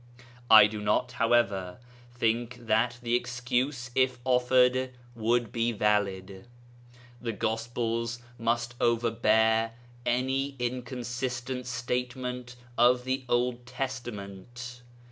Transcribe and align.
I 0.49 0.65
do 0.65 0.81
not, 0.81 1.11
however, 1.11 1.77
think 2.11 2.57
that 2.59 2.97
the 3.03 3.13
excuse, 3.13 3.91
if 3.93 4.17
offered, 4.25 4.93
would 5.13 5.51
be 5.51 5.71
valid. 5.73 6.47
The 7.21 7.33
Gospels 7.33 8.17
must 8.39 8.73
overbear 8.81 9.73
any 10.03 10.55
inconsistent 10.57 11.67
statement 11.67 12.55
of 12.79 13.03
the 13.03 13.25
Old 13.29 13.67
Testament. 13.67 14.81